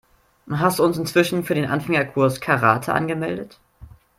[0.49, 3.59] Hast du uns inzwischen für den Anfängerkurs Karate angemeldet?